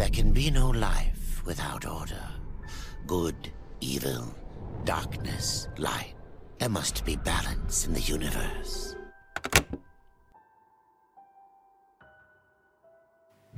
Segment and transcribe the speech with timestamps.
[0.00, 2.26] There can be no life without order.
[3.06, 3.40] Good,
[3.92, 4.24] evil,
[4.86, 6.14] darkness, light.
[6.58, 8.96] There must be balance in the universe.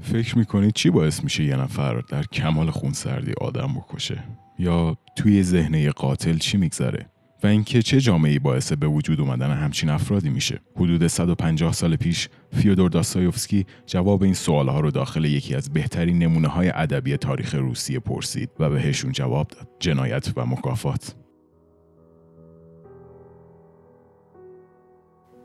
[0.01, 4.25] فکر می‌کنید چی باعث میشه یه نفر در کمال خونسردی آدم بکشه؟
[4.59, 7.12] یا توی ذهن قاتل چی میگذره؟
[7.43, 10.61] و اینکه چه جامعه‌ای باعث به وجود اومدن همچین افرادی میشه.
[10.77, 16.49] حدود 150 سال پیش فیودور داستایوفسکی جواب این سوالها رو داخل یکی از بهترین نمونه
[16.49, 19.69] های ادبی تاریخ روسیه پرسید و بهشون جواب داد.
[19.81, 21.22] جنایت و مکافات.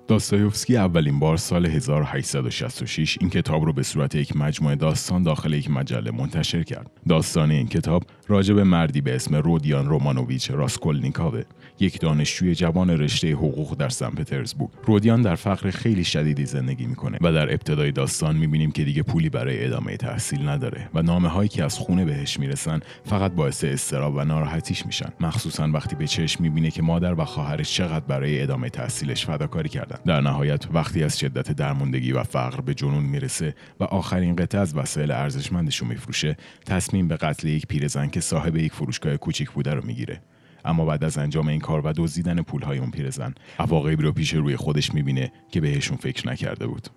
[0.07, 5.71] داستایوفسکی اولین بار سال 1866 این کتاب رو به صورت یک مجموعه داستان داخل یک
[5.71, 6.91] مجله منتشر کرد.
[7.09, 11.43] داستان این کتاب راجع به مردی به اسم رودیان رومانوویچ راسکولنیکاوه.
[11.80, 14.72] یک دانشجوی جوان رشته حقوق در سن پترزبورگ.
[14.86, 19.30] رودیان در فقر خیلی شدیدی زندگی می‌کنه و در ابتدای داستان می‌بینیم که دیگه پولی
[19.30, 24.16] برای ادامه تحصیل نداره و نامه هایی که از خونه بهش می‌رسن فقط باعث استراب
[24.16, 25.09] و ناراحتیش میشن.
[25.19, 29.97] مخصوصا وقتی به چشم می‌بینه که مادر و خواهرش چقدر برای ادامه تحصیلش فداکاری کردن.
[30.06, 34.78] در نهایت وقتی از شدت درموندگی و فقر به جنون می‌رسه و آخرین قطعه از
[34.78, 39.73] وسایل ارزشمندش رو میفروشه تصمیم به قتل یک پیرزن که صاحب یک فروشگاه کوچیک بوده
[39.73, 40.22] رو می‌گیره.
[40.66, 44.56] اما بعد از انجام این کار و دزدیدن پولهای اون پیرزن عواقبی رو پیش روی
[44.56, 46.88] خودش می‌بینه که بهشون فکر نکرده بود.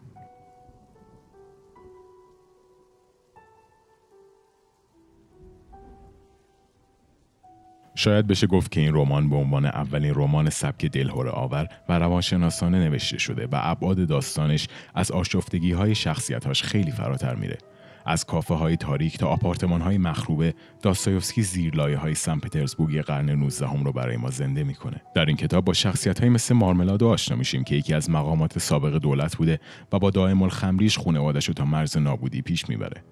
[8.01, 12.79] شاید بشه گفت که این رمان به عنوان اولین رمان سبک دلهور آور و روانشناسانه
[12.79, 17.59] نوشته شده و ابعاد داستانش از آشفتگی های شخصیتاش خیلی فراتر میره.
[18.07, 23.67] از کافه های تاریک تا آپارتمان های مخروبه داستایوفسکی زیرلایه های سن پترزبورگ قرن 19
[23.69, 25.01] هم رو برای ما زنده می‌کنه.
[25.15, 28.99] در این کتاب با شخصیت های مثل مارملادو آشنا میشیم که یکی از مقامات سابق
[28.99, 29.61] دولت بوده
[29.93, 33.03] و با دائم الخمریش خانوادش رو تا مرز نابودی پیش می‌بره.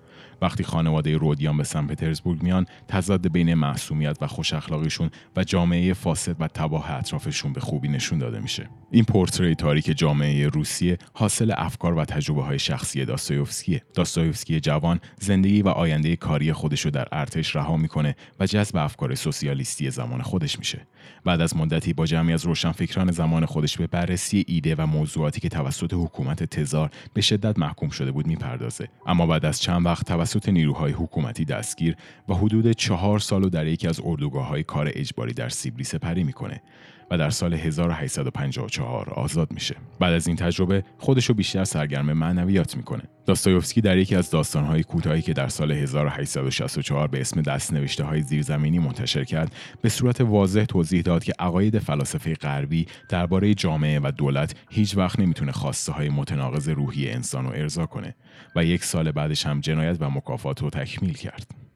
[0.42, 5.92] وقتی خانواده رودیان به سن پترزبورگ میان تضاد بین معصومیت و خوش اخلاقیشون و جامعه
[5.92, 8.68] فاسد و تباه اطرافشون به خوبی نشون داده میشه.
[8.90, 13.82] این پورتری تاریک جامعه روسیه حاصل افکار و تجربه های شخصی داستایوفسکیه.
[13.94, 19.14] داستایوفسکی جوان زندگی و آینده کاری خودش رو در ارتش رها می‌کنه و جذب افکار
[19.14, 20.86] سوسیالیستی زمان خودش میشه.
[21.24, 25.48] بعد از مدتی با جمعی از روشنفکران زمان خودش به بررسی ایده و موضوعاتی که
[25.48, 28.88] توسط حکومت تزار به شدت محکوم شده بود می‌پردازه.
[29.06, 31.96] اما بعد از چند وقت توسط نیروهای حکومتی دستگیر
[32.28, 36.24] و حدود چهار سال و در یکی از اردوگاه های کار اجباری در سیبری سپری
[36.24, 36.62] می‌کنه.
[37.10, 39.76] و در سال 1854 آزاد میشه.
[40.00, 43.02] بعد از این تجربه خودشو بیشتر سرگرم معنویات می‌کنه.
[43.26, 48.78] داستایوفسکی در یکی از داستانهای کوتاهی که در سال 1864 به اسم دستنوشته های زیرزمینی
[48.78, 54.54] منتشر کرد، به صورت واضح توضیح داد که عقاید فلاسفه غربی درباره جامعه و دولت
[54.70, 58.14] هیچ وقت نمی‌تونه خواسته های متناقض روحی انسان رو ارضا کنه
[58.56, 61.67] و یک سال بعدش هم جنایت و مکافات رو تکمیل کرد.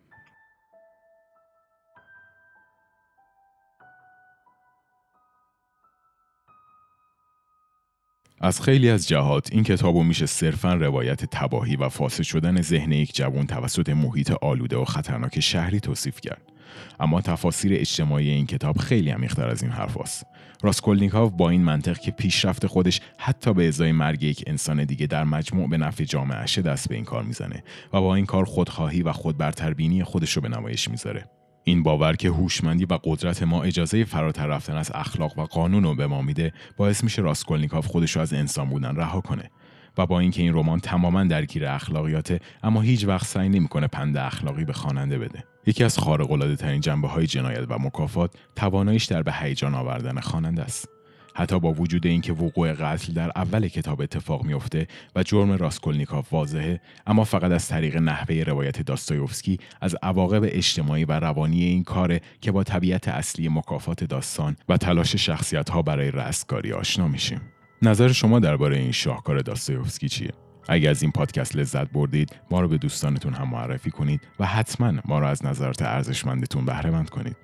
[8.44, 13.16] از خیلی از جهات این کتاب میشه صرفا روایت تباهی و فاسد شدن ذهن یک
[13.16, 16.42] جوان توسط محیط آلوده و خطرناک شهری توصیف کرد.
[17.00, 20.26] اما تفاسیر اجتماعی این کتاب خیلی عمیقتر از این حرف است.
[20.62, 25.24] راسکولنیکاف با این منطق که پیشرفت خودش حتی به ازای مرگ یک انسان دیگه در
[25.24, 29.12] مجموع به نفع جامعه دست به این کار می‌زنه و با این کار خودخواهی و
[29.12, 31.24] خودبرتربینی خودش رو به نمایش می‌ذاره.
[31.64, 35.94] این باور که هوشمندی و قدرت ما اجازه فراتر رفتن از اخلاق و قانون رو
[35.94, 39.50] به ما میده باعث میشه راسکولنیکاف خودش رو از انسان بودن رها کنه.
[39.98, 44.64] و با اینکه این رمان تماما درگیر اخلاقیاته اما هیچ وقت سعی نمی‌کنه پند اخلاقی
[44.64, 45.44] به خواننده بده.
[45.66, 50.20] یکی از خارق العاده ترین جنبه های جنایت و مکافات تواناییش در به هیجان آوردن
[50.20, 50.88] خواننده است.
[51.34, 56.80] حتی با وجود اینکه وقوع قتل در اول کتاب اتفاق میافته و جرم راسکولنیکاف واضحه
[57.06, 62.52] اما فقط از طریق نحوه روایت داستایوفسکی از عواقب اجتماعی و روانی این کاره که
[62.52, 67.40] با طبیعت اصلی مکافات داستان و تلاش شخصیت ها برای رستگاری آشنا میشیم.
[67.82, 70.30] نظر شما درباره این شاهکار داستایوفسکی چیه؟
[70.68, 74.92] اگر از این پادکست لذت بردید ما رو به دوستانتون هم معرفی کنید و حتما
[75.04, 77.36] ما رو از نظرات ارزشمندتون بهره مند کنید.